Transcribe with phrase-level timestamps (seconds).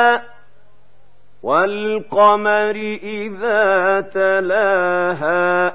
[1.43, 5.73] والقمر إذا تلاها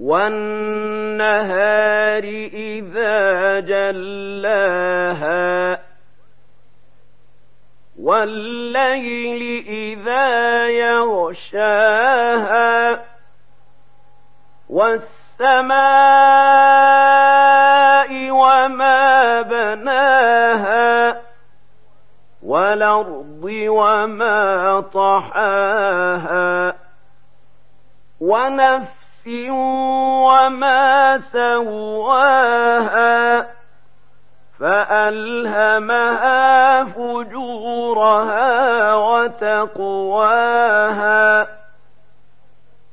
[0.00, 1.44] والنهار
[2.54, 4.78] إذا جلاها
[8.02, 12.18] والليل إذا يغشاها
[14.70, 15.68] والسماء
[18.30, 21.20] وما بناها
[22.42, 26.74] والأرض وما طحاها
[28.20, 29.28] ونفس
[30.26, 32.97] وما سواها
[34.60, 36.44] فألهمها
[36.84, 40.68] فجورها وتقواها.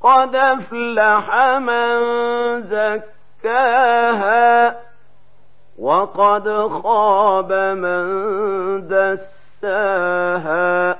[0.02, 2.02] قد أفلح من
[3.42, 4.76] زكاها
[5.78, 8.06] وقد خاب من
[8.88, 10.96] دساها.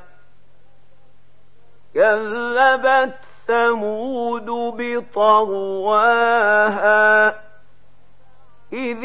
[1.95, 3.15] كذبت
[3.47, 4.47] ثمود
[4.77, 6.27] بطغواها
[8.73, 9.05] إذ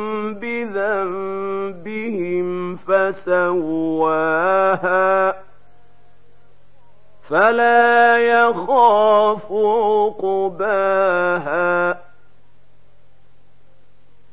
[3.25, 4.91] سواها
[7.29, 9.51] فلا يخاف
[10.21, 11.97] عقباها